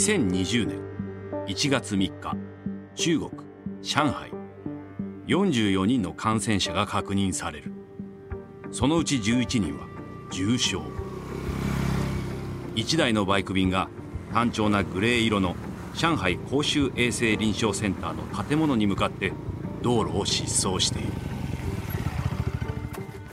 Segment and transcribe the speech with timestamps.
[0.00, 0.80] 2020年
[1.46, 2.34] 1月3日
[2.94, 3.30] 中国
[3.82, 4.32] 上海。
[5.26, 7.74] 44人の感染者が確認される。
[8.72, 9.86] そのうち11人は
[10.32, 10.80] 重症。
[12.76, 13.90] 1台のバイク便が
[14.32, 15.54] 単調なグレー色の
[15.92, 19.34] 上海公衆衛生臨床センターの建物に向かって
[19.82, 21.08] 道路を疾走している。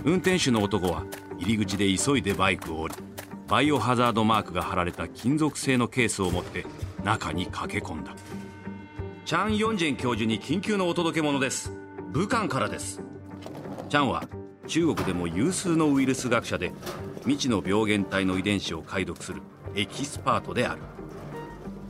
[0.03, 1.05] 運転手の男は
[1.39, 3.06] 入り口で急いでバイクを降り
[3.47, 6.65] バイオハザードマークが貼られた金属製のケースを持って
[7.05, 8.13] 中に駆け込んだ。
[9.23, 11.71] チャン・ヨンジェン教授に緊急のお届け物です。
[12.11, 13.01] 武漢からです。
[13.87, 14.27] チャンは
[14.67, 16.73] 中国でも有数のウイルス学者で
[17.21, 19.41] 未知の病原体の遺伝子を解読する
[19.75, 20.81] エキスパートである。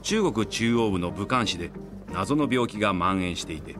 [0.03, 1.71] 中国中央部の武漢市で
[2.13, 3.75] 謎の病気が蔓延していて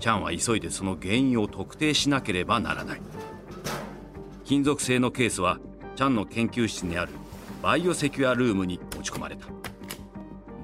[0.00, 3.00] チャンは急いでその原因を特定しなければならない。
[4.44, 5.60] 金属製のケースは
[6.00, 7.12] チャンの研究室にある
[7.62, 9.48] バイオセキュアルームに持ち込まれた。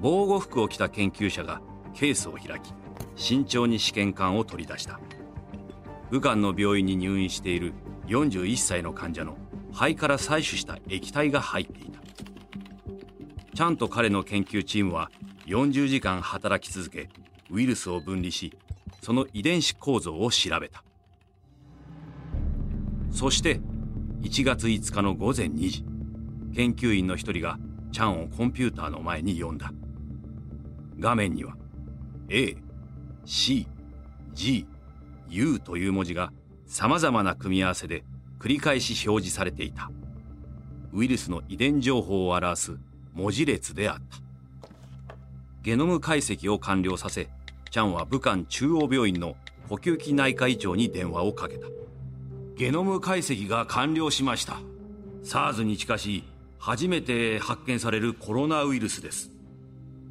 [0.01, 1.61] 防護服を着た研究者が
[1.93, 2.73] ケースを開き
[3.15, 4.99] 慎重に試験管を取り出した。
[6.09, 7.73] 武漢の病院に入院している
[8.07, 9.37] 41歳の患者の
[9.73, 11.99] 肺から採取した液体が入っていた。
[13.55, 15.11] ちゃんと彼の研究チームは
[15.45, 17.09] 40時間働き続け
[17.51, 18.57] ウイルスを分離し
[19.03, 20.83] その遺伝子構造を調べた。
[23.11, 23.61] そして
[24.21, 25.85] 1月5日の午前2時。
[26.55, 27.59] 研究員の一人が
[27.91, 29.71] チャンをコンピューターの前に呼んだ。
[30.99, 31.55] 画面には
[33.25, 34.65] ACGU
[35.59, 36.33] という文字が
[36.65, 38.03] さまざまな組み合わせで
[38.39, 39.91] 繰り返し表示されていた。
[40.93, 42.77] ウイルスの遺伝情報を表す
[43.13, 44.17] 文字列であった。
[45.61, 47.29] ゲノム解析を完了させ
[47.69, 49.35] チャンは武漢中央病院の
[49.69, 51.67] 呼吸器内科医長に電話をかけた。
[52.57, 54.57] ゲノム解析が完了しました。
[55.23, 56.23] SARS に近しい
[56.57, 59.31] 初めて発見されるコロナウイルスです。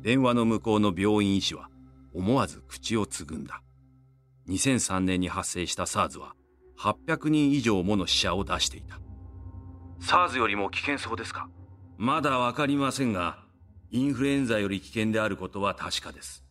[0.01, 1.69] 電話の向こうの病院医師は
[2.15, 3.63] 思わず口をつぐんだ。
[4.49, 6.35] 2003年に発生した SARS は
[6.79, 9.01] 800人以上もの死者を出していた。
[10.01, 11.49] SARS よりも危険そうですか？
[11.99, 13.41] まだわかりませんが
[13.91, 16.45] インフルエンザより危険であることは確かです。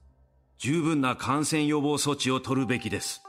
[0.58, 3.24] 十分な感染予防措置を取るべきです。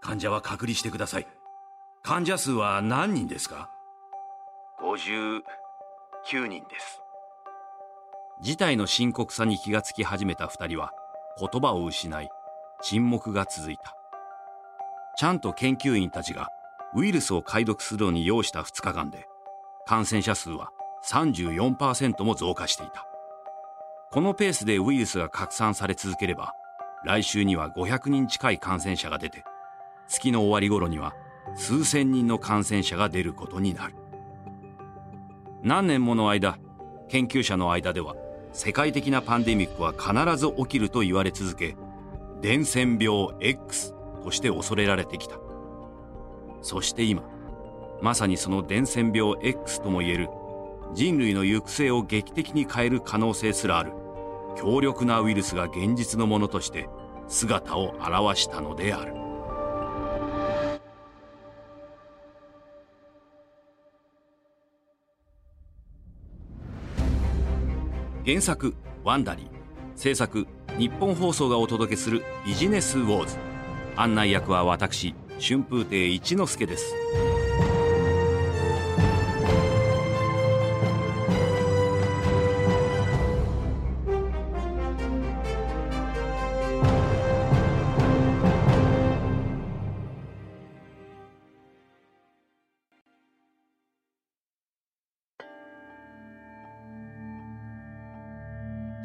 [0.00, 1.28] 患者は隔離してください。
[2.06, 3.68] 患者数は何人ですか
[4.80, 7.00] ？59人です。
[8.40, 10.92] 事態の深刻さに気がつき始めた2人は
[11.36, 12.28] 言葉を失い
[12.80, 13.96] 沈黙が続いた。
[15.18, 16.48] ちゃんと研究員たちが
[16.94, 19.26] ウイルスを解読するのに要した2日間で
[19.84, 20.70] 感染者数は
[21.10, 23.04] 34%も増加していた。
[24.12, 26.52] このペースでウイルスが拡散され続ければ
[27.04, 29.42] 来週には500人近い感染者が出て
[30.06, 31.12] 月の終わり頃には
[31.54, 33.94] 数千人の感染者が出ることになる。
[35.62, 36.58] 何年もの間
[37.08, 38.14] 研究者の間では
[38.52, 41.76] 世界的なパンデミックは必ず起きると言われ続け
[42.40, 45.36] 伝染病 X として恐れられてきた。
[46.62, 47.22] そして今
[48.02, 50.28] まさにその伝染病 X ともいえる
[50.94, 53.92] 人類の行く末を劇的に変える可能性すらある
[54.56, 56.88] 強力なウイルスが現実のものとして
[57.28, 59.25] 姿を現したのである。
[68.26, 69.46] 原作ワンダリー。
[69.94, 73.36] 制作日本放送がお届けするビジネスウォーズ。
[73.94, 76.92] 案内役は私春風亭一之輔です。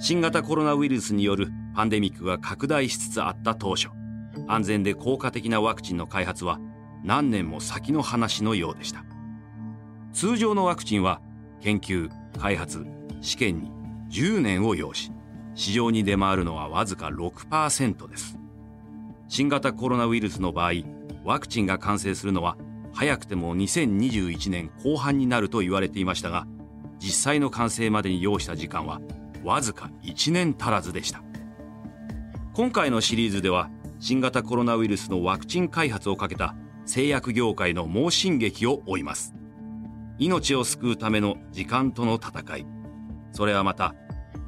[0.04, 3.90] 新型コロナウイルスによるパンデミックが拡大しつつあった当初
[4.48, 6.60] 安全で効果的なワクチンの開発は
[7.04, 9.06] 何年も先の話のようでした。
[10.12, 11.22] 通常のワクチンは
[11.62, 12.10] 研究
[12.40, 12.84] 開発
[13.22, 13.72] 試験に
[14.10, 15.12] 10年を要し
[15.54, 18.40] 市場に出回るのはわずか6%です。
[19.28, 20.72] 新型コロナウイルスの場合
[21.24, 22.58] ワクチンが完成するのは
[22.92, 26.48] 早くても2021年後半になると言われていましたが
[26.98, 29.00] 実際の完成までに要した時間は
[29.44, 31.24] わずか1年足らずでした。
[32.54, 36.56] 今回のシリーズでは新型コロナウイルスのワクチン開発をかけた
[36.86, 39.34] 製薬業界の猛進撃を追います。
[40.18, 42.66] 命を救うための時間との戦い。
[43.32, 43.96] それはまた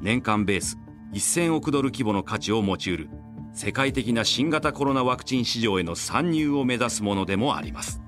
[0.00, 0.78] 年間ベース
[1.12, 3.08] 1000億ドル規模の価値を持ちうる
[3.52, 8.02] 世界的な新型コロナワクチン市場への参入を目指すものでもあります。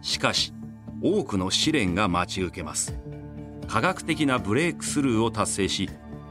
[0.00, 0.54] しかし
[1.02, 2.96] 多くの試練が待ち受けます。
[3.66, 5.90] 科学的なブレイクスルーを達成し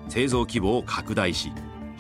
[0.10, 1.52] 製造規模を拡大し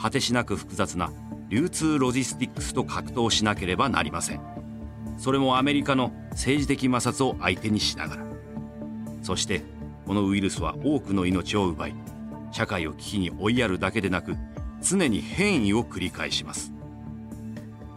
[0.01, 1.11] 果てしなく複雑な
[1.49, 4.41] 流通ロジスティックスと格闘しなければなりません。
[5.17, 8.25] それもアメリカの政治的摩擦を相手にしながら。
[9.21, 9.61] そして
[10.05, 11.95] このウイルスは多くの命を奪い
[12.51, 14.35] 社会を危機に追いやるだけでなく
[14.81, 16.73] 常に変異を繰り返します。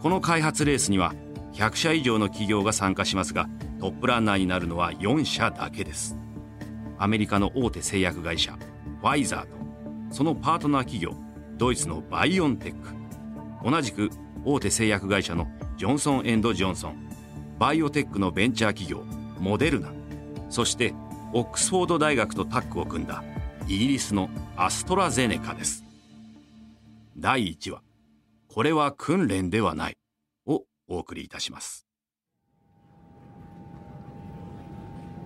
[0.01, 1.13] この開発レースには
[1.53, 3.49] 100社以上の企業が参加しますが
[3.79, 6.15] トップランナーになるのは4社だけです。
[6.97, 8.53] アメリカの大手製薬会社
[9.01, 9.57] ファイザーと
[10.11, 11.13] そのパートナー企業
[11.57, 12.97] ドイツのバイオンテック。
[13.63, 14.09] 同じく
[14.45, 15.47] 大手製薬会社の
[15.77, 17.09] ジョンソン・エンド・ジョンソン
[17.59, 19.03] バイオテックのベンチャー企業
[19.39, 19.91] モデルナ
[20.49, 20.93] そして
[21.33, 23.23] オックスフォード大学とタッグを組んだ
[23.67, 25.83] イギリスのアストラゼネカです。
[27.17, 27.81] 第1話
[28.47, 29.97] これは訓練ではない
[30.45, 31.85] をお送りいたします。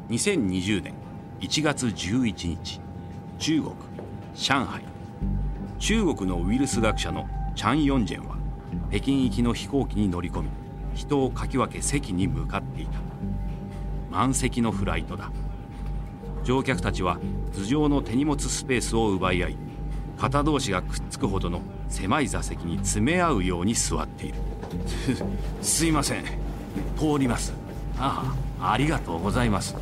[0.09, 1.10] 2020年
[1.41, 2.79] 1月11日。
[3.39, 3.73] 中国
[4.35, 4.83] 上海。
[5.79, 8.37] 中国のウイルス学者のチャン・ヨンジェンは
[8.91, 10.49] 北京行きの飛行機に乗り込み
[10.93, 12.99] 人をかき分け席に向かっていた。
[14.11, 15.31] 満席のフライトだ。
[16.43, 17.17] 乗客たちは
[17.53, 19.57] 頭上の手荷物スペースを奪い合い
[20.19, 24.35] 肩同士がくっつくほどの狭い座席に詰め合うように座っている。
[25.63, 26.23] すいません。
[26.95, 27.51] 通ります。
[27.97, 29.75] ああありがとうございます。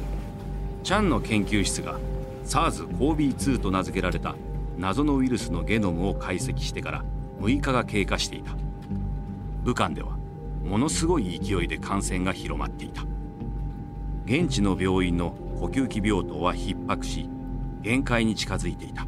[0.83, 1.99] チャンの研究室が
[2.45, 4.35] SARS-CoV-2 と名付けられた
[4.77, 7.05] 謎のウイルスのゲノムを解析してから
[7.41, 8.51] 6日が経過していた。
[9.63, 10.17] 武漢では
[10.63, 13.03] ものすごい勢いで感染が広まっていた。
[14.25, 17.29] 現地の病院の呼吸器病棟は逼迫し
[17.81, 19.05] 限界に近づいていた。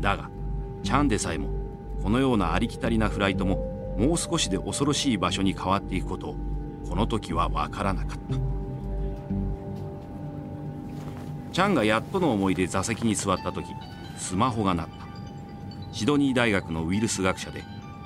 [0.00, 0.30] だが
[0.82, 1.48] チャンでさえも
[2.02, 6.36] このようなありきたりなフライトももう少しで恐ろしい場所に変わっていくことを
[6.88, 8.61] この時は分からなかった。
[11.52, 13.66] チャンがやっとの思いで座席に座った時
[14.16, 14.92] スマホが鳴った。
[15.92, 17.62] シドニー大学のウイルス学者で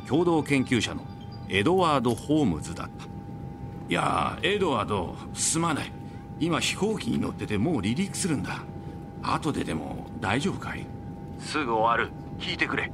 [0.08, 1.02] 共同研究者の
[1.48, 3.06] エドワード・ホームズだった。
[3.88, 5.93] いやエドワードすまない。
[6.40, 8.58] 今飛行機に乗っててもう離陸するんだ。
[9.22, 10.84] 後ででも大丈夫かい？
[11.38, 12.12] すぐ終わる。
[12.40, 12.90] 聞いてくれ。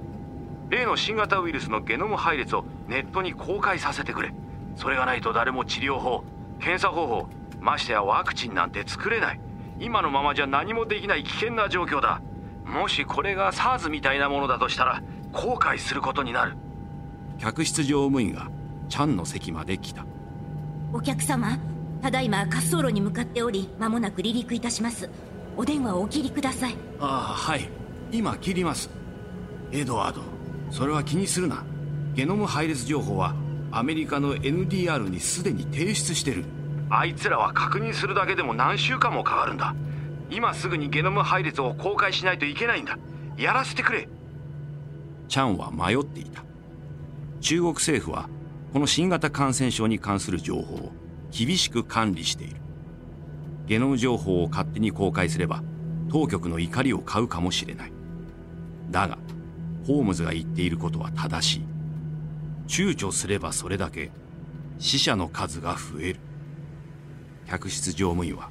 [0.68, 4.34] 例の新型ウイルスのゲノム配列をネットに公開させてくれ。
[4.76, 6.24] それがないと誰も治療法
[6.60, 7.28] 検査方法
[7.60, 9.40] ましてやワクチンなんて作れない。
[9.78, 12.20] 今のままじゃ何もできない危険な状況だ。
[12.64, 15.02] もしこれが SARS みたいなものだとしたら
[15.32, 16.56] 後悔することになる。
[17.38, 18.50] 客室乗務員が
[18.88, 20.04] チャンの席まで来た。
[20.92, 21.58] お客様
[22.02, 25.08] ただいま滑走路に向かっており間もなく離陸いたします。
[25.56, 26.76] お電話をお切りください。
[27.00, 27.68] ああはい。
[28.10, 28.90] 今切ります。
[29.70, 30.22] エドワード
[30.70, 31.64] それは気にするな。
[32.14, 33.34] ゲノム配列情報は
[33.70, 36.44] アメリカの NDR にすでに提出してる
[36.94, 39.74] あいつらは確認するだけでも何週間もかかるんだ。
[40.28, 42.98] 今すぐにゲノム配列を公開しないといけないんだ。
[43.38, 44.10] やらせてくれ。
[45.26, 46.44] チャンは迷っていた。
[47.40, 48.28] 中国政府は
[48.74, 50.92] この新型感染症に関する情報を
[51.30, 52.56] 厳しく管理している。
[53.66, 55.62] ゲノム情報を勝手に公開すれば
[56.10, 57.92] 当局の怒りを買うかもしれない。
[58.90, 59.16] だが
[59.86, 61.64] ホームズが言っていることは正しい。
[62.66, 64.10] 躊躇すればそれだけ
[64.78, 66.20] 死者の数が増える。
[67.46, 68.50] 客室乗務員は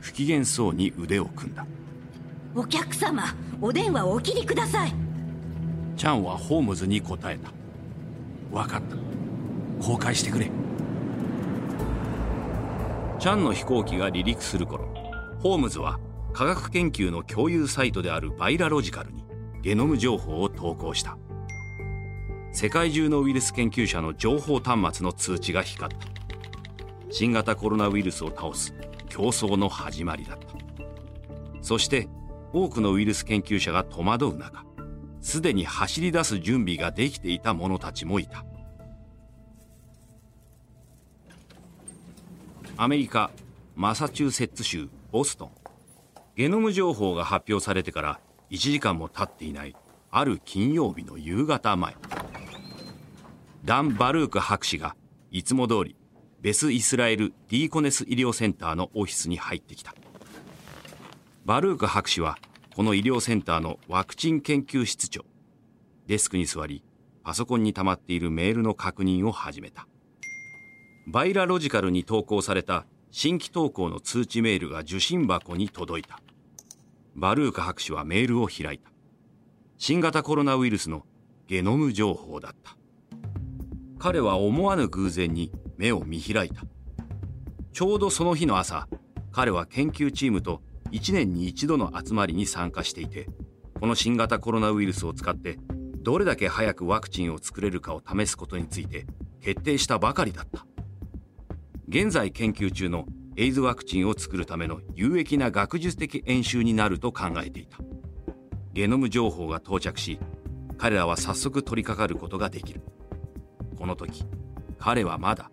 [0.00, 1.66] 不機嫌そうに腕を組んだ。
[2.54, 4.94] お客様お電話をお切りください。
[5.96, 7.50] チャンはホームズに答えた。
[8.50, 8.96] 分かった。
[9.84, 10.50] 公開してくれ。
[13.18, 14.88] チャンの飛行機が離陸する頃
[15.40, 16.00] ホームズは
[16.32, 19.24] 科学研究の共有サイトであるバイラロジカルに
[19.60, 21.18] ゲノム情報を投稿した。
[22.52, 26.19] 世界中のウイルス研究者の情報端末の通知が光った
[27.10, 28.74] 新型コロナウイルスを倒す
[29.08, 30.46] 競争の始まりだった。
[31.60, 32.08] そして
[32.52, 34.64] 多くのウイルス研究者が戸惑う中
[35.20, 38.44] すでに走り出す準備ができていた者たちもいた。
[42.76, 43.30] アメリカ
[43.76, 45.50] マサチューセッツ州ボストン。
[46.36, 49.76] ゲノム情報が発表されてから1時間も経っていない
[50.10, 51.94] ある金曜日の夕方前。
[53.64, 54.96] ダン・バルーク博士が
[55.30, 55.96] いつも通り
[56.42, 59.94] ベス・イスラエル・ディーコネス医療センターのオフィスに入ってきた。
[61.44, 62.38] バルーク博士は
[62.74, 65.26] この医療センターのワクチン研究室長。
[66.06, 66.82] デスクに座り
[67.22, 69.86] パソコンに溜まっているメールの確認を始めた。
[71.06, 76.22] バイラロジカルに投稿された新規投稿の通知メールが受信箱に届いた。
[77.16, 78.90] バルーク博士はメールを開いた。
[79.76, 81.04] 新型コロナウイルスの
[81.48, 82.76] ゲノム情報だった。
[83.98, 86.62] 彼は思わぬ偶然に目を見開いた。
[87.72, 88.86] ちょうどその日の朝
[89.32, 90.60] 彼は研究チームと
[90.90, 93.28] 1年に一度の集まりに参加していて
[93.80, 95.58] この新型コロナウイルスを使って
[96.02, 99.06] どれだけ早くワクチンを作れるかを試すことについて
[99.40, 100.66] 決定したばかりだった。
[101.88, 103.06] 現在研究中の
[103.36, 107.78] エイズワクチンを作るための有益な学術的演習になると考えていた。
[108.74, 110.18] ゲノム情報が到着し
[110.76, 112.82] 彼らは早速取り掛かることができる。
[113.78, 114.24] この時
[114.78, 115.50] 彼はまだ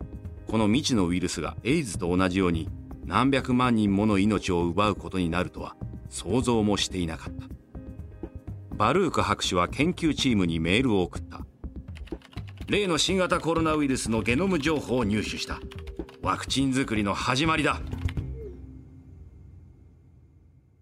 [0.48, 2.70] この未知のウイルスがエイズと同じように
[3.06, 5.76] 何百万人もの命を奪うことになるとは
[6.10, 7.48] 想像もしていなかった。
[8.76, 11.42] バルーク博士は研究チームにメールを送った。
[12.68, 15.60] 例の新型コロナウイルスのゲノム情報を入手した。
[16.22, 17.82] ワクチン作りの始まりだ。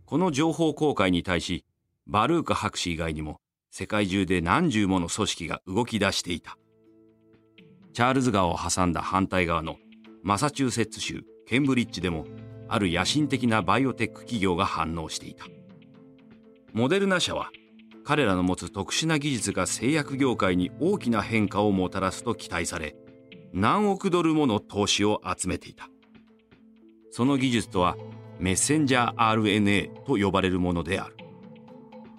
[0.05, 1.65] この情報公開に対し
[2.05, 3.39] バルーク博士以外にも
[3.71, 6.57] 世界中で何十もの組織が動き出していた。
[7.95, 9.77] チャールズ川を挟んだ反対側の
[10.21, 12.25] マサチューセッツ州ケンブリッジでも
[12.67, 15.45] ある野心的なバイオテック企業が反応していた。
[16.73, 17.51] モデルナ社は
[18.03, 22.97] 彼らの持つ特殊な技術が製薬業界に大きな変化をもたらすと期待され
[23.53, 25.87] 何億ドルもの投資を集めていた。
[27.11, 27.95] その技術とは
[28.39, 31.15] メッセンジャー RNA と呼ばれるものである。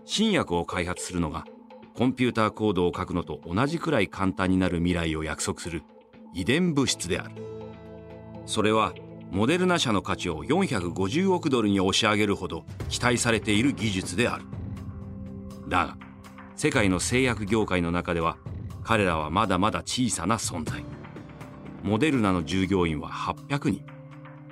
[0.07, 1.45] 新薬を開発するのが
[1.97, 5.83] コンピューターコードを書くのと同じくらい簡単になる未来を約束する。
[6.35, 7.35] 遺伝物質である。
[8.45, 8.93] それは
[9.31, 14.45] モデルナ社の価値を450億ドルに押し上げるほど期待されている技術である。
[15.69, 15.97] だが
[16.55, 18.37] 世界の製薬業界の中では
[18.85, 20.85] 彼らはまだまだ小さな存在。
[21.83, 23.87] モデルナの従業員は800人。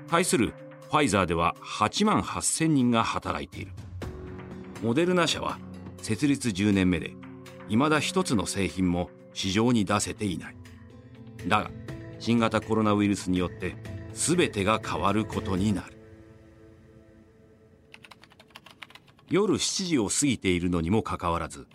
[0.09, 0.55] 対する
[0.91, 3.73] ファイザーでは8万8000人が働いている。
[4.83, 5.59] モデルナ社は
[6.01, 7.15] 設立10年目で
[7.69, 10.57] 未だ一つの製品も市場に出せていない。
[11.47, 11.71] だが
[12.19, 13.77] 新型コロナウイルスによって
[14.13, 15.95] 全てが変わることになる。
[19.29, 21.67] 夜7時を過ぎているのにもかかわらず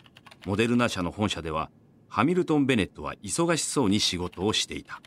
[0.45, 1.69] モデルナ社の本社では
[2.07, 5.01] ハミルトン・ベネットは忙しそうに仕事をしていた。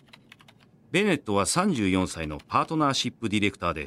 [0.91, 3.87] ベネットは34歳のパートナーシップディレクターで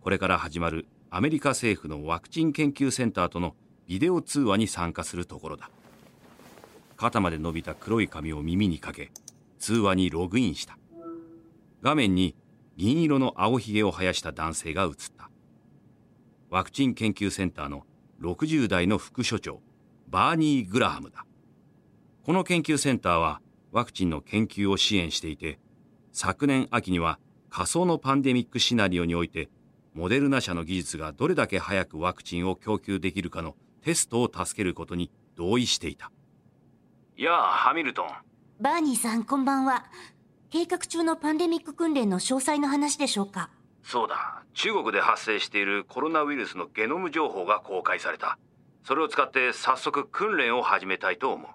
[0.00, 5.70] これから始まるアメリカ政府のワクチン研究センターとのビデオ通話に参加するところだ。
[6.96, 9.10] 肩まで伸びた黒い髪を耳にかけ
[9.58, 10.78] 通話にログインした。
[11.82, 12.34] 画面に
[12.76, 15.30] 銀色の青ひげを生やした男性が映った。
[16.50, 17.84] ワクチン研究センターの
[18.20, 19.60] 60代の副所長
[20.08, 21.26] バーニー・グラハムだ。
[22.24, 23.40] この研究センターは
[23.72, 25.58] ワクチンの研究を支援していて
[26.12, 27.18] 昨年秋には
[27.50, 29.50] 仮想のパンデミックシナリオにおいて
[29.94, 36.10] モデルナ社の技術がどれだけ早くワクチンを供給できるかのテストを助けることに同意していた。
[37.16, 38.08] やあハミルトン。
[38.60, 39.84] バーニーさんこんばんは。
[40.50, 43.50] 計画中のパンデミック訓練の詳細の話でしょうか？
[43.84, 44.42] そうだ。
[44.52, 48.36] 中国で発生しているコロナウイルスのゲノム情報が公開された。
[48.82, 51.50] それを使って早速訓練を始めたいと思う。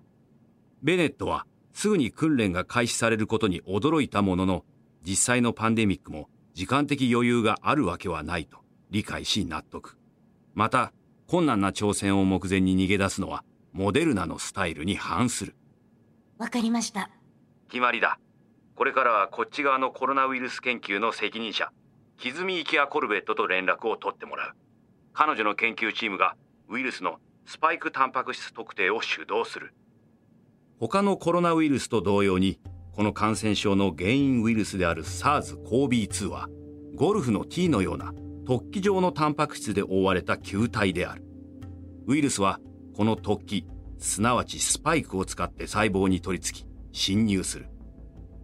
[0.81, 4.63] ベネットはすぐに訓練が開始されることに驚いたものの
[5.05, 8.59] 実際のパンデミックも時間的余裕があるわけはないと
[8.91, 9.97] 理解し納得。
[10.53, 10.93] また
[11.27, 15.55] 困難な挑戦を目前に逃げ出すのはモデルナのスタイルに反する。
[16.37, 17.09] わかりました。
[17.69, 18.19] 決まりだ。
[18.75, 21.71] これからはこっち側のコロナウイルス研究の責任者
[22.17, 24.51] 歪み池谷コルベットと連絡を取ってもらう。
[25.13, 26.35] 彼女の研究チームが
[26.69, 29.73] ウイルスのスパイクタンパク質特定を主導する。
[30.79, 32.59] 他のコロナウイルスと同様に
[32.93, 36.47] この感染症の原因ウイルスである SARS-CoV-2 は
[36.95, 38.13] ゴルフの T のような
[38.45, 41.23] 突起状のタンパク質で覆われた球体である。
[42.07, 42.59] ウイルスは
[42.99, 43.65] この突起
[43.97, 47.69] すなわちスパイクを使って細胞に取り付き侵入する。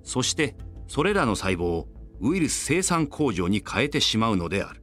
[0.02, 0.56] そして
[0.88, 1.90] それらの細胞を
[2.22, 4.82] ウイルス生産工場に変えてしまうのである。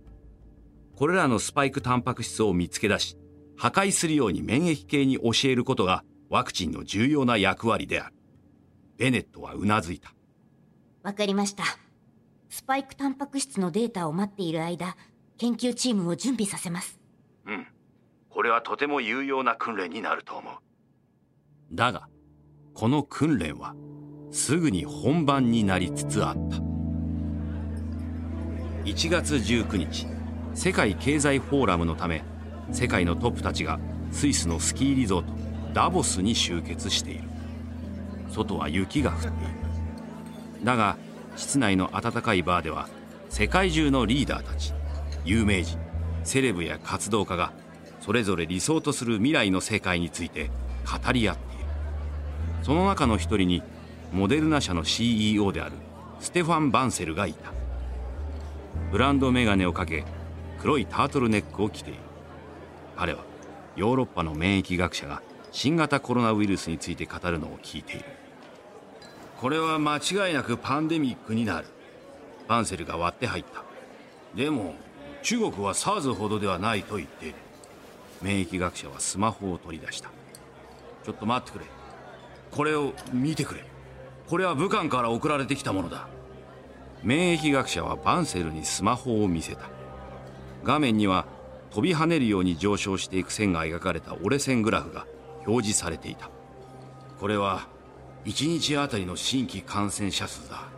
[0.95, 3.17] これらのスパイクタンパク質を見つけ出し
[3.57, 8.15] 破壊するように免疫系に教えることがワクチンの重要な役割である。
[8.99, 10.13] ベネットはうなずいた。
[11.03, 11.65] わかりました。
[12.51, 14.99] スパイクタンパク質のデータを待っている間
[15.39, 17.01] 研究チームを準備させます。
[17.47, 17.67] うん
[18.33, 20.55] これはとても有用な訓練になると思う。
[21.73, 22.09] だが
[22.75, 23.75] この訓練は
[24.31, 26.57] すぐに本番になりつつあった。
[28.85, 30.07] 1月19日
[30.55, 32.25] 世界経済フォーラムのため
[32.73, 33.79] 世界のトップたちが
[34.11, 35.33] スイスのスキーリゾート
[35.75, 37.25] ダボスに集結している。
[38.31, 39.35] 外は雪が降っている。
[40.65, 40.97] だが
[41.37, 42.89] 室内の暖かいバーでは
[43.29, 44.73] 世界中のリーダーたち
[45.25, 45.79] 有名人
[46.25, 47.53] セレブや活動家が
[48.03, 50.51] それぞれ理想とする未来の世界について
[51.05, 51.65] 語り合っている。
[52.65, 53.63] その中の一人に
[54.13, 55.77] モデルナ社の CEO である
[56.19, 57.53] ステファン・バンセルがいた。
[58.91, 60.05] ブランドメガネをかけ
[60.61, 62.01] 黒いタートルネックを着ている。
[62.97, 63.21] 彼は
[63.77, 68.05] ヨーロッパの免疫学者が新型コロナウイルスについて語るのを聞いている。
[69.41, 71.69] これは間違いなくパンデミックになる。
[72.49, 73.63] バンセルが割って入った。
[74.35, 74.75] でも
[75.23, 77.37] 中国は SARS ほどではないと言っている。
[78.23, 80.11] 免疫学者はスマホを取り出した。
[81.05, 81.67] ちょっと待ってくれ。
[82.51, 83.65] これを見てくれ。
[84.29, 86.09] これは武漢から送られてきたものだ。
[87.03, 89.69] 免疫学者はバンセルにスマホを見せた。
[90.63, 91.27] 画面には
[91.71, 95.07] 飛び跳ねるように上昇していく線が描かれた折れ線グラフが
[95.47, 96.31] 表示されていた。
[97.19, 97.67] これは
[98.25, 100.69] 1日あたりの新規感染者数だ。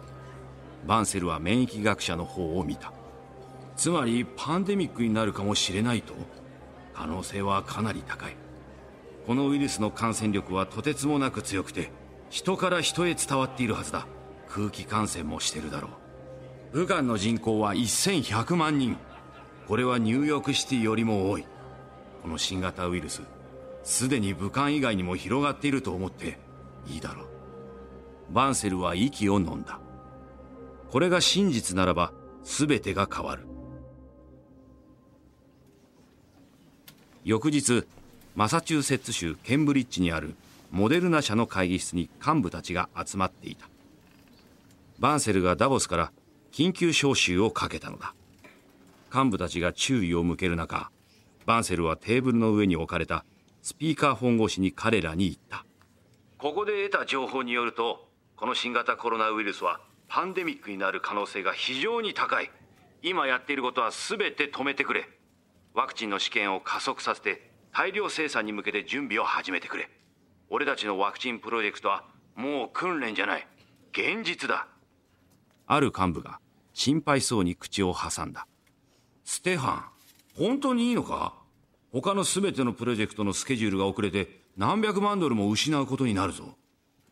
[0.86, 2.92] バンセルは免疫学者の方を見た。
[3.76, 6.14] つまりパンデミックになるかもしれないと
[6.94, 8.36] 可能性はかなり高い。
[9.26, 11.90] このウイルスの感染力はとてつもなく強くて
[12.30, 14.06] 人から人へ伝わっているはずだ。
[14.48, 15.88] 空気感染もしてるだろ
[16.72, 16.78] う。
[16.78, 18.96] 武漢の人口は1100万人。
[19.66, 21.46] これはニューヨークシティよりも多い。
[22.22, 23.22] この新型ウイルス
[23.82, 26.38] すでに武漢以外にも広がっていると思って
[26.86, 27.26] いいだろう。
[28.30, 29.78] バンセルは息を飲んだ。
[30.90, 33.46] これが真実ならば全てが変わる。
[37.24, 37.86] 翌日
[38.34, 40.34] マサチューセッツ州ケンブリッジにある
[40.70, 43.66] モデルナ社の会議室に幹部たちが集まっていた。
[44.98, 46.12] バンセルがダボスから
[46.52, 48.14] 緊急招集をかけたのだ。
[49.12, 50.90] 幹部たちが注意を向ける中
[51.46, 53.24] バンセルはテーブルの上に置かれた
[53.62, 55.64] スピーカーフォン越しに彼らに言った。
[56.36, 62.50] ここで得た情報によるとこの新型コロナウイルスはパンデミックになる可能性が非常に高い。
[63.02, 65.08] 今やっていることは全て止めてくれ。
[65.74, 69.90] ワクチンの試験を加速させて大量生産に向けて準備を始めてくれ。
[70.48, 72.04] 俺たちのワクチンプロジェクトは
[72.36, 73.48] もう訓練じゃない。
[73.92, 74.68] 現実だ。
[75.66, 76.38] ある幹部が
[76.74, 78.46] 心配そうに口を挟んだ。
[79.24, 79.82] ステファン
[80.36, 81.34] 本当にいいのか？
[81.92, 86.56] 他の全てのプロジェクトのスケジュールが遅れて何百万ドルも失うことになるぞ。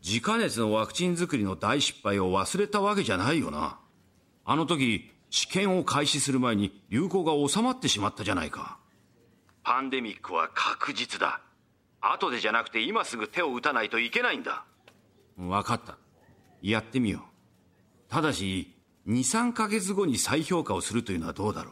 [0.04, 3.80] 自家熱のワクチン作りの大失敗を忘れたわけじゃないよな。
[4.44, 8.76] あの時試験を開始する前に流行が収まってしまったじゃないか。
[9.64, 11.40] パンデミックは確実だ。
[12.02, 14.66] 後でじゃなくて今すぐ手を打たないといけないんだ。
[15.38, 15.96] 分かった。
[16.60, 17.22] やってみよう。
[18.10, 18.76] ただし
[19.08, 21.70] 23ヶ月後に再評価をするというのはどうだろ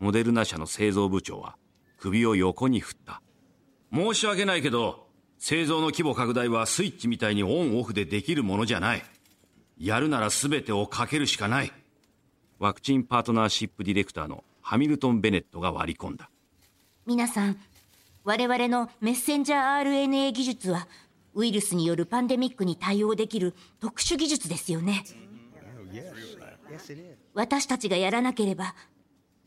[0.00, 0.04] う。
[0.06, 1.56] モデルナ社の製造部長は
[2.00, 3.22] 首を横に振った。
[3.94, 5.06] 申し訳ないけど
[5.38, 9.04] 製造の規模拡大はスイッチみたいにオンオフでできるものじゃない。
[9.78, 11.72] やるなら全てをかけるしかない
[12.60, 16.28] ワクチンパートナーシップディレクターのハミルトン・ベネットが割り込んだ。
[17.06, 17.56] 皆さん
[18.22, 20.86] 我々のメッセンジャー RNA 技術は
[21.32, 25.04] ウイルスによるパンデミックに対応できる特殊技術ですよね。
[27.32, 28.74] 私たちがやらなければ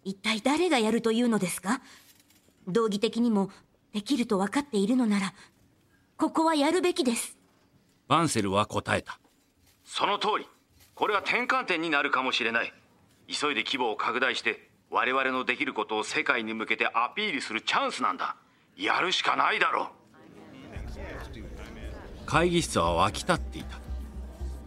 [0.04, 1.82] 一体誰がやるというのですか？
[2.68, 3.52] 道義的にも
[3.94, 5.34] できると分かっているのなら
[6.18, 7.38] ここはやるべきです。
[8.08, 9.20] バンセルは答えた。
[9.86, 10.48] その通り。
[10.96, 12.74] これは転換点になるかもしれない
[13.28, 18.36] 急いで規模を拡大して我々のできることを世界に向けてアピールするチャンスなんだ。
[18.78, 19.88] やるしかないだろう。
[22.26, 23.80] 会議室は沸き立っていた。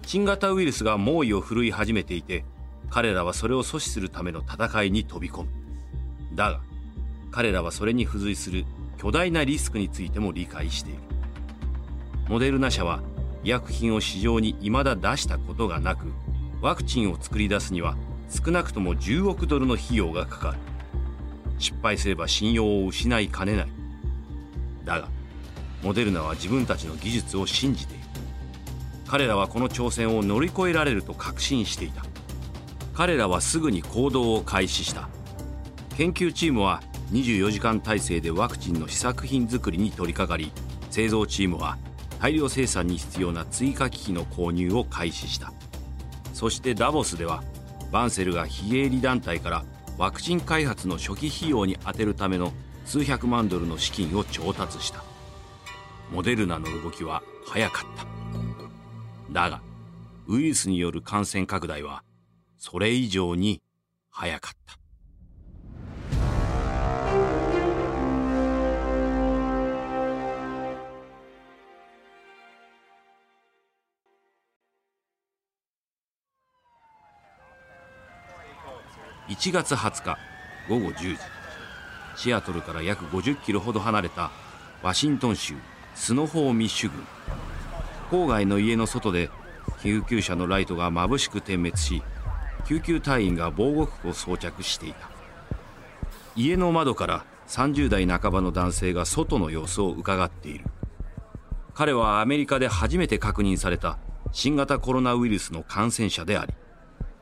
[0.05, 2.45] 新型ウイルスが猛威を振るい始めていて
[2.91, 5.49] 彼らはそれを阻止するための戦いに飛び込む。
[6.35, 6.61] だが
[7.31, 8.65] 彼らはそれに付随する
[8.99, 11.01] 巨大なリスクについても理解している。
[12.29, 13.01] モデルナ社は
[13.45, 16.07] 医薬品を市場に未だ出したことがなく
[16.61, 17.97] ワクチンを作り出すには
[18.29, 20.59] 少なくとも10億ドルの費用がかかる。
[21.59, 23.69] 失敗すれば信用を失いかねない。
[24.85, 25.09] だが
[25.83, 28.05] モデルナは自分たちの技術を信じている。
[29.07, 32.05] 彼らはこの挑戦を乗り越えられると確信していた。
[32.95, 35.09] 彼らはすぐに行動を開始した。
[35.97, 40.51] 研究チームは24時間体制でワクチンの試作品作りに取り掛かり
[40.91, 41.79] 製造チームは
[42.19, 45.53] 大量生産に必要な追加機器の購入を開始した。
[46.33, 47.45] そしてダボスでは
[47.91, 49.65] バンセルが非営利団体から
[49.99, 52.53] ワクチン開発の初期費用に充てるための
[52.85, 55.03] 数百万ドルの資金を調達した。
[56.11, 58.07] モデルナの動きは早かった。
[59.33, 59.61] だが
[60.29, 62.03] ウイルスによる感染拡大は
[62.59, 63.63] それ以上に
[64.11, 64.79] 早かった。
[79.39, 80.19] 1月20日
[80.67, 81.19] 午後10時。
[82.17, 84.31] シアトルから約50キロほど離れた
[84.83, 85.55] ワシントン州
[85.95, 87.07] スノホーミッシュ郡。
[88.11, 89.29] 郊外の家の外で
[89.83, 92.03] 救急車のライトが眩しく点滅し
[92.67, 95.11] 救急隊員が防護服を装着していた。
[96.35, 100.65] 家の窓から30代半ばの男性が外の様子を伺っている。
[101.75, 103.99] 彼はアメリカで初めて確認された
[104.33, 106.55] 新型コロナウイルスの感染者であり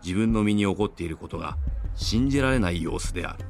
[0.04, 1.56] 自分の身に起こっていることが
[1.94, 3.44] 信じられない様子である。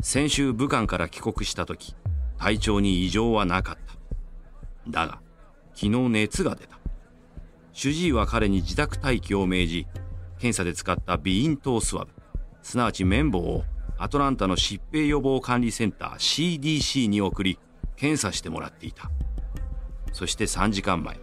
[0.00, 1.94] 先週武漢から帰国した時
[2.38, 4.90] 体調に異常はなかった。
[4.90, 5.20] だが
[5.74, 6.78] 昨日熱が出た。
[7.72, 9.86] 主治医は彼に自宅待機を命じ
[10.38, 12.10] 検査で使った鼻咽頭スワブ。
[12.62, 13.64] すなわち綿棒を
[13.98, 17.58] アトランタの疾病予防管理センター CDC に送り
[17.96, 19.10] 検査してもらっていた。
[20.12, 21.18] そして3時間前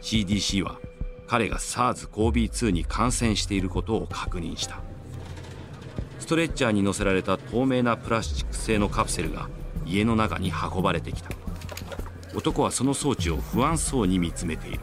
[0.00, 0.78] CDC は
[1.26, 4.80] 彼が SARS-CoV-2 に感染していることを確認した。
[6.22, 9.48] ストレッチャーに乗せられた透明なプラスチック製のカプセルが
[9.84, 11.30] 家の中に運ばれてきた。
[12.32, 14.80] 男はその装置を不安そうに見つめている。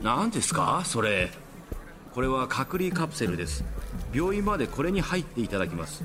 [0.00, 0.82] 何ですか？
[0.84, 1.30] それ。
[2.14, 3.64] これは隔離カプセルです。
[4.14, 6.04] 病院までこれに入っていただきます。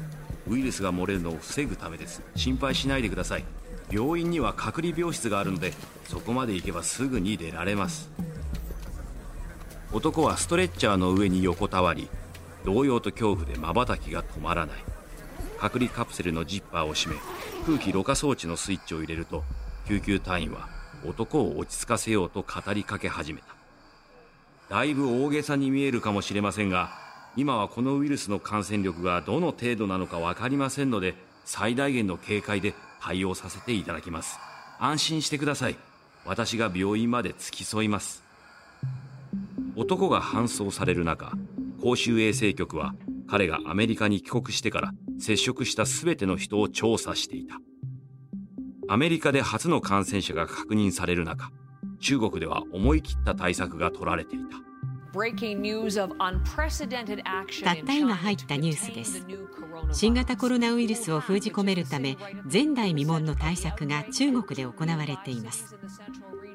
[0.50, 2.24] ウイルスが漏れるのを防ぐためです。
[2.36, 3.44] 心配しないでください。
[3.92, 5.72] 病院には隔離病室があるので
[6.06, 8.10] そこまで行けばすぐに出られます。
[9.94, 12.10] 男はストレッチャーの上に横たわり
[12.66, 14.76] 動揺と恐怖で瞬きが止まらない。
[15.62, 17.20] 隔離カプセルのジッパーを閉め
[17.68, 19.44] 空気ろ過装置のスイッチを入れると
[19.88, 20.68] 救急隊員は
[21.06, 24.76] 男を落ち着かせようと語りかけ始めた。
[24.76, 26.90] だいぶ大げさに見えるかもしれませんが
[27.36, 31.14] 今はこのウイルスの感染力がどの程度なのか分かりませんので
[31.46, 34.40] 最大限の警戒で対応させていただきます。
[34.80, 35.76] 安心してください。
[36.26, 38.24] 私が病院まで付き添います。
[39.76, 41.34] 男が搬送される中
[41.82, 42.94] 公衆衛生局は
[43.28, 47.56] 彼がアメリカに帰国してから接触した全ての人を調査していた。
[48.88, 51.50] アメリカで初の感染者が確認される中
[52.00, 54.58] 中国では思い切った対策が取られていた。
[57.64, 59.26] たった今入ったニュースです。
[59.92, 62.18] 新型コロナウイルスを封じ込めるため
[62.52, 65.76] 前代未聞の対策が中国で行われています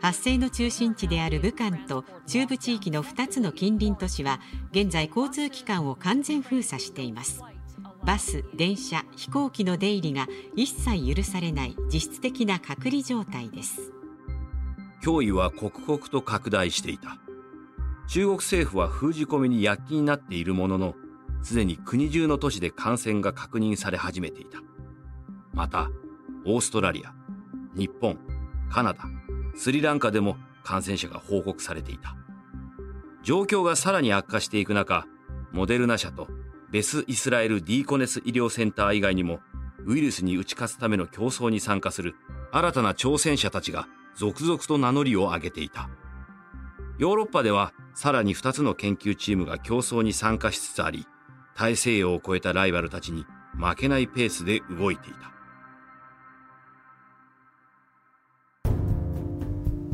[0.01, 4.41] 発生の中心地である武漢と中部地域の2つの近隣都市は
[4.73, 7.43] 現在交通機関を完全封鎖しています。
[8.05, 13.93] バス、電車、飛行機の出入りが一切許されない実質的な隔離状態です。
[15.03, 17.19] 脅威は刻々と拡大していた。
[18.09, 20.95] 中国政府は封じ込めに躍起になっているものの
[21.43, 24.61] すでに国中の都市で感染が確認され始めていた。
[25.53, 25.91] また
[26.45, 27.15] オーストラリア
[27.75, 28.19] 日本
[28.71, 29.05] カナダ
[29.57, 32.17] スリランカでも感染者が報告されていた。
[33.23, 35.07] 状況がさらに悪化していく中
[35.53, 36.29] モデルナ社と
[36.71, 39.41] ベス・イスラエル・ディーコネス医療センター以外にも
[39.85, 42.15] ウイルスに打ち勝つための競争に参加する
[42.53, 45.89] 新たな挑戦者たちが続々と名乗りを上げていた。
[46.99, 51.07] ヨーロッパではさらに2つの研究チームが競争に参加しつつあり
[51.55, 53.27] 大西洋を超えたライバルたちに
[53.59, 55.36] 負けないペースで動いていた。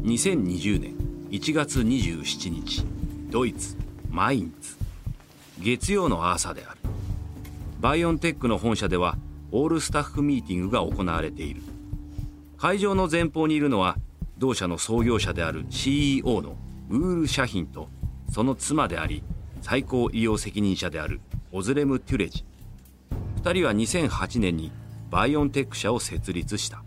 [0.02, 0.96] 2020年
[1.30, 2.84] 1月27日
[3.30, 3.76] ドイツ
[4.10, 4.76] マインツ。
[5.60, 6.80] 月曜の朝である。
[7.80, 9.16] バイオンテックの本社では
[9.52, 11.62] オールスタッフミーティングが行われている。
[12.58, 13.96] 会場の前方にいるのは
[14.38, 16.56] 同社の創業者である CEO の
[16.90, 17.88] ウール・シャヒンと
[18.28, 19.22] その妻であり
[19.60, 21.20] 最高医療責任者である
[21.52, 22.44] オズレム・テュレジ。
[23.44, 24.72] 2人は2008年に
[25.12, 26.82] バイオンテック社を設立した。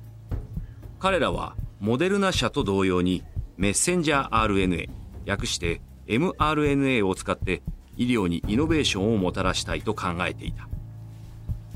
[0.99, 3.21] 彼らはモデルナ社と同様に
[3.58, 4.89] メッセンジャー RNA
[5.24, 7.62] 略して mRNA を使って
[7.95, 10.67] 医療にイノベーションをもたらしたいと考えていた。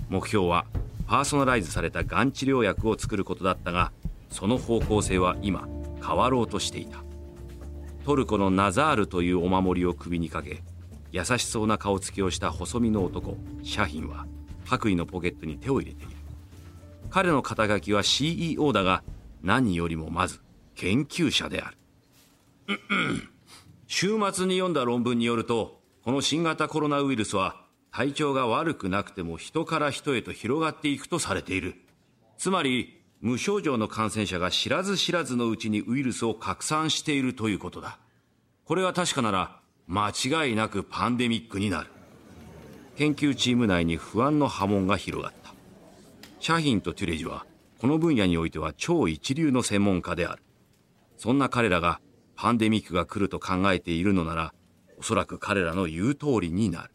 [0.10, 0.66] 目標は
[1.06, 3.92] パーソナライズされたがん治療薬を作ることだったが
[4.32, 5.68] その方向性は今
[6.04, 7.04] 変わろうとしていた。
[8.04, 10.64] トルコのナザールというお守りを首にかけ
[11.12, 14.26] 優しそうな顔つきをした細身の男シャヒンは
[14.66, 16.16] 白衣のポケットに手を入れている。
[17.12, 19.04] 彼の肩書きは CEO だが
[19.42, 20.40] 何よりもまず
[20.76, 21.78] 研究者である。
[23.88, 31.76] 週末に読んだ論文によるとこの新型コロナウイルスは体調が悪くなくても人から人へと広がっていくとされている。
[32.38, 38.00] つまり無症状の感染者が知らず知らずのうちにウイルスを拡散しているということだ。
[38.66, 41.90] これが確かなら間違いなくパンデミックになる。
[42.96, 45.54] 研究チーム内に不安の波紋が広がった。
[46.40, 47.46] シャヒンとテュレジは
[47.80, 50.44] この分野においては超一流の専門家である。
[51.18, 52.02] そんな彼らが
[52.36, 54.54] パンデミックが来ると考えているのなら、
[54.98, 56.92] おそらく彼らの言う通りになる。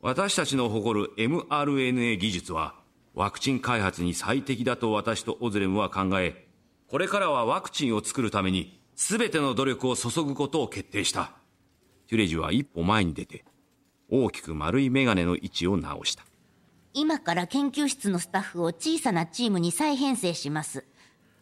[0.00, 2.74] 私たちの誇る mRNA 技術は、
[3.14, 6.48] ワクチン開発に最適だと私とオズレムは考え、
[6.86, 11.32] これからはワクチンを作るために全ての努力を注ぐことを決定した。
[12.06, 13.44] テュレジは一歩前に出て、
[14.10, 16.27] 大きく丸いメガネの位置を直した。
[17.00, 20.84] 今から研究室のスタッフを小さなチームに再編成します。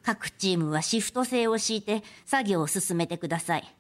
[0.03, 3.75] 各チームはシフト制を敷いて作業を進めてください。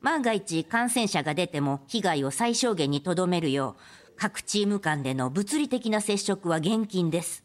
[0.00, 7.44] 万が一感染者が出ても被害を最小限にとどめるよう、各チーム間での物理的な接触は厳禁です。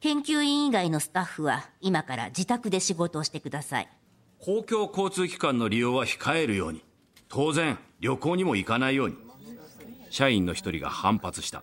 [0.00, 3.88] 研究員以外のスタッフは今から自宅で仕事をしてください。
[4.40, 6.82] 公共交通機関の利用は控えるように。
[7.28, 9.16] 当然、旅行にも行かないように。
[10.10, 11.62] 社員の一人が反発した。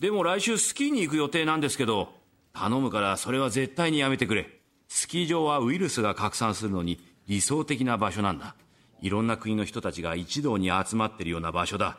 [0.00, 2.08] でも来週スキーに行く予定なんですけど、
[2.54, 4.60] 頼むからそれは絶対にやめてくれ。
[4.88, 8.56] スキー場はウイルスが拡散するのに理想的な場所なんだ。
[9.02, 11.98] いろんな国の人たちが一堂に集まってるような場所だ。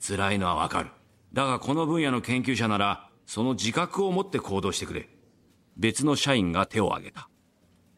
[0.00, 0.90] 辛いのはわかる。
[1.32, 5.08] だがこの分野の研究者なら、その自覚を持って行動してくれ。
[5.76, 7.28] 別の社員が手を挙げた。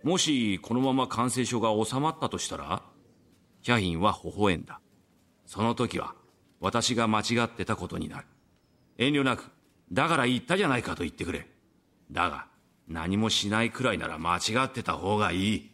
[0.02, 2.82] もしこのまま感染症が収まったとしたら
[3.62, 4.80] 社員は微笑んだ。
[5.46, 6.14] その時は
[6.60, 8.26] 私が間違ってたことになる。
[9.02, 9.50] 遠慮なく、
[9.90, 11.46] だから言ったじゃないかと言ってくれ。
[12.10, 12.46] だが、
[12.88, 15.70] 何もしないくらいなら間違ってた方がいい。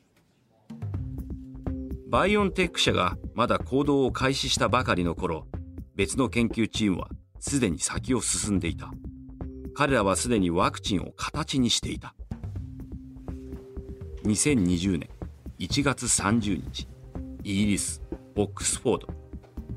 [2.08, 5.46] バイオンテック社がまだ行動を開始したばかりの頃、
[5.94, 8.90] 別の研究チームはすでに先を進んでいた。
[9.74, 12.14] 彼らはすでにワクチンを形にしていた。
[14.24, 15.08] 2020年
[15.58, 16.88] 1月30日、
[17.44, 18.02] イギリス、
[18.36, 19.08] オックスフォード。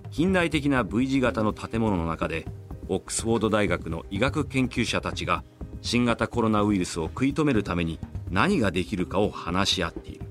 [0.10, 2.46] 近代的な V 字型の建物の中で、
[2.94, 5.46] オックスフォード大学の医学研究者たちが
[5.82, 10.26] 新型コロナウイルスを食い止めるために何ができるかを話し合っている。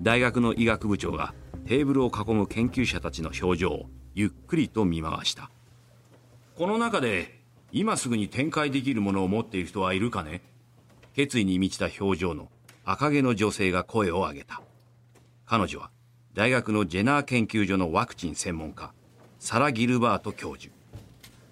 [0.00, 1.34] 大学の医学部長が
[1.66, 5.50] テーブルを囲む研究者たちの表情をゆっくりと見回した。
[6.54, 7.40] この中で
[7.72, 10.42] 今すぐに展開できるものを持っている人はいるかね？
[11.16, 12.52] 決意に満ちた表情の
[12.84, 14.62] 赤毛の女性が声を上げた。
[15.44, 15.90] 彼女は
[16.34, 18.92] 大学のジェナー研究所のワクチン専門家
[19.40, 20.72] サラ・ギルバート教授。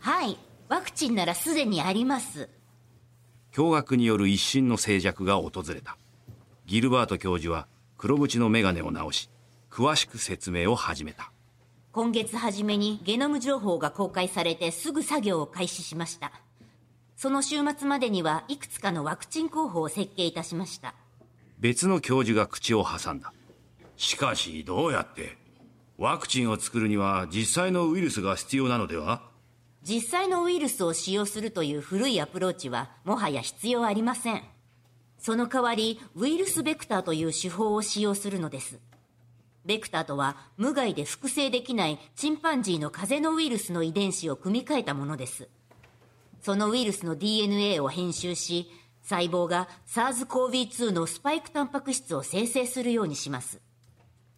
[0.07, 0.39] はい。
[0.69, 2.49] ワクチンならすでにあります。
[3.53, 5.99] 驚愕による一瞬の静寂が訪れた。
[6.65, 7.67] ギルバート教授は
[7.99, 9.29] 黒縁の眼鏡を直し
[9.69, 11.33] 詳しく説明を始めた。
[11.91, 16.31] 今月初めにゲノム情報が公開されてすぐ作業を開始しました。
[17.17, 20.95] その週末までにはいくつかのワクチン候補を設計いたしました。
[21.59, 23.33] 別の教授が口を挟んだ。
[23.97, 25.37] しかしどうやって？
[25.99, 29.35] ワクチンを作るには実際のウイルスが必要なのでは？
[29.89, 34.43] 実際のウイルスを使用するという古いアプローチはもはや必要ありません。
[35.19, 38.81] その代わり、ウイルスベクターという手法を使用するのです。
[39.65, 45.49] ベクターとは無害で複製できないチンパンジーの風邪のウイルスの遺伝子を組み換えたものです。
[46.43, 48.69] そのウイルスの DNA を編集し、
[49.03, 53.61] 細胞が SARS-CoV-2 のスパイクタンパク質を生成するようにします。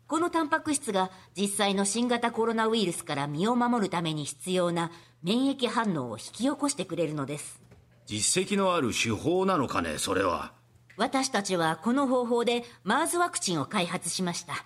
[0.08, 4.90] このタンパク質が実際の新型コロナウイルスから身を守るために必要な
[5.22, 7.60] 免疫反応を引き起こしてくれるのです。
[8.06, 10.52] 実績のある手法なのかねそれは。
[10.96, 14.64] 私たちはこの方法で MERS ワクチンを開発しました。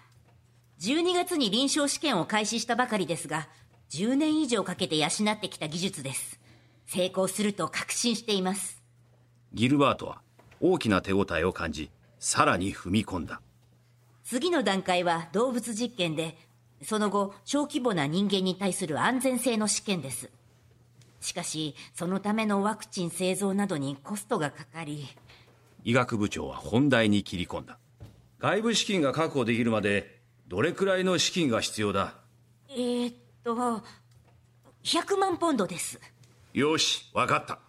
[0.80, 3.48] 12月に臨床試験を開始したばかりですが
[3.90, 6.38] 10年以上かけて養ってきた技術です。
[6.86, 8.80] 成功すると確信しています。
[9.52, 10.20] ギルバートは
[10.60, 13.40] 大きな手応えを感じさらに踏み込んだ
[14.24, 16.36] 次の段階は動物実験で
[16.82, 20.30] その後小規模な人間に対する安全性の試験です。
[21.20, 25.06] しかしそのためのワクチン製造などにコストがかかり
[25.84, 27.78] 医学部長は本題に切り込んだ。
[28.40, 32.14] 外部資金が確保できるまでどれくらいの資金が必要だ？
[32.68, 33.54] えー、っと
[34.82, 36.00] 100万ポンドです。
[36.52, 37.60] よし分かった。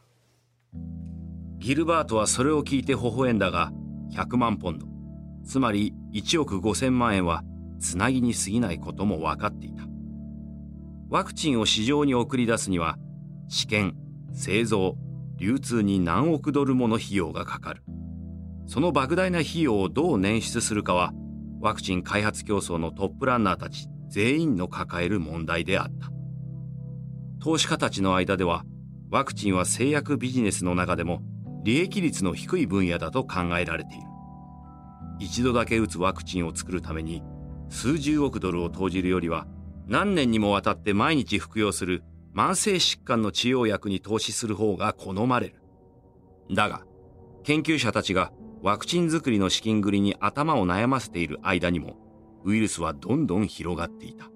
[1.60, 3.72] ギルバートはそれを聞いて微笑んだが
[4.14, 4.93] 100万ポンド
[5.46, 7.44] つまり1億5000万円は
[7.80, 9.84] つなぎに過ぎないことも分かっていた。
[11.10, 12.98] ワクチンを市場に送り出すには
[13.48, 13.96] 試験
[14.34, 14.96] 製造
[15.38, 17.84] 流通に何億ドルもの費用がかかる。
[18.66, 21.12] その莫大な費用をどう捻出するかは
[21.60, 26.10] ワクチン開発競争のトップランナーたち全員の抱える問題であった。
[27.44, 28.64] 投資家たちの間では
[29.12, 31.22] ワクチンは製薬ビジネスの中でも
[31.64, 34.13] 利益率の低い分野だと考えられている。
[35.20, 37.24] 一度だけ打つワクチンを作るために
[37.70, 39.48] 数十億ドルを投じるよりは
[39.88, 45.62] 何年にもわたって毎日服用する慢性疾患の治療薬に投資する方が好まれる。
[46.52, 46.84] だが、
[47.44, 51.98] 研究者たちがワクチン作りの資金繰りに頭を悩ませている間にも、
[52.44, 54.30] ウイルスはどんどん広がっていた。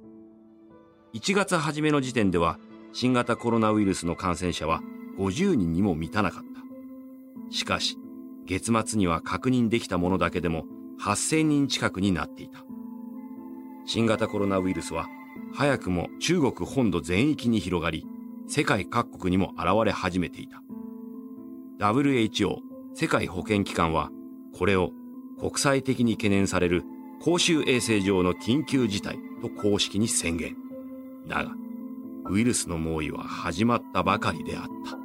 [1.13, 2.60] 1月初めの時点では、
[2.94, 4.82] 新型コロナウイルスの感染者は
[5.18, 7.56] 50人にも満たなかった。
[7.56, 7.98] しかし、
[8.47, 10.65] 月末には確認できたものだけでも
[10.99, 12.65] 8000人近くになっていた。
[13.86, 15.07] 新型コロナウイルスは
[15.53, 18.07] 早くも中国本土全域に広がり、
[18.47, 20.62] 世界各国にも現れ始めていた。
[21.79, 22.57] WHO
[22.95, 24.10] 世界保健機関は
[24.57, 24.91] これを
[25.39, 26.83] 国際的に懸念される
[27.21, 30.55] 公衆衛生上の緊急事態と公式に宣言
[31.27, 31.51] だが
[32.29, 34.97] ウイルスの猛威は始まったばかりであった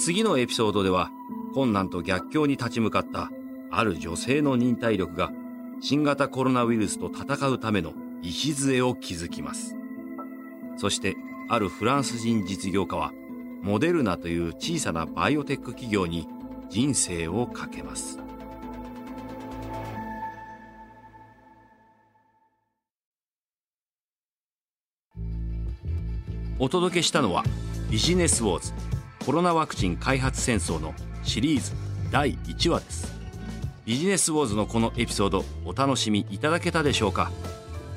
[0.00, 1.10] 次のエピソードでは
[1.52, 3.30] 困難と逆境に立ち向かった
[3.70, 5.30] ある女性の忍耐力が
[5.82, 9.76] 新型コロナウイルスと戦うための礎を築きます。
[10.78, 11.16] そして
[11.50, 13.12] あるフランス人実業家は
[13.60, 16.26] モデルナという小さなバイオテック企業に
[16.70, 18.18] 人生をかけます。
[26.58, 27.44] お届けしたのは
[27.90, 28.99] ビジネスウォーズ。
[29.24, 31.72] コロナワクチン開発戦争のシリーズ
[32.10, 33.20] 第1話です。
[33.84, 37.30] ビジネスウォーズのこのエピソードお楽しみいただけたでしょうか？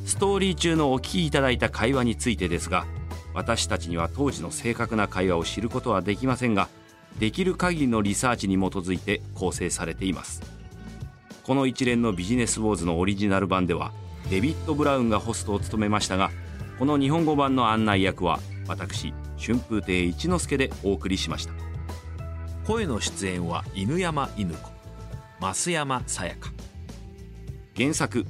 [0.05, 2.87] ストーリー中のお聞きいただいた会話についてですが
[3.33, 6.69] 私たちには当時の正確な会話を知ることはできませんが
[7.19, 10.43] できる限りのリサーチに基づいて構成されています。
[11.45, 13.93] この一連のビジネスウォーズのオリジナル版では
[14.29, 16.31] デビッド・ブラウンがホストを務めましたが
[16.79, 21.55] この日本語版の案内役は私春風亭一之輔でお送りしました。
[22.67, 24.78] 声の出演は犬山犬子。
[25.41, 26.51] 増山さやか。
[27.77, 28.27] 原作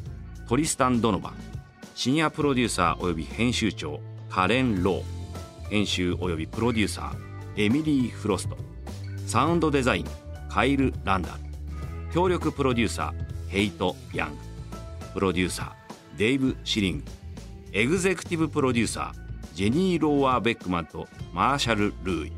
[0.46, 1.34] トリスタン・ドノバン。
[1.94, 5.68] シニアプロデューサー及び編集長カレン・ロー。
[5.70, 8.56] 編集及びプロデューサーエミリー・フロスト。
[9.26, 10.06] サウンドデザイン
[10.48, 11.34] カイル・ランダル
[12.12, 14.36] 協力プロデューサーヘイト・ヤング。
[15.14, 17.04] プロデューサーデイブ・シリング。
[17.72, 22.32] エグゼクティブプロデューサージェニー・ローワー・ベックマンとマーシャル・ルーイ。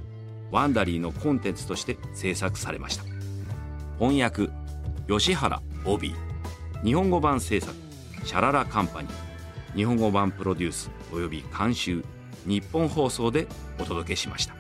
[0.53, 3.05] Wondery のコンテンツとして制作されました。
[3.99, 4.49] 翻訳
[5.11, 6.15] 吉原帯
[6.85, 7.75] 日本語版制作
[8.25, 9.13] シャララカンパニー
[9.75, 12.05] 日本語版プロデュースおよび監修
[12.47, 13.49] ニッポン放送で
[13.81, 14.55] お届けしました。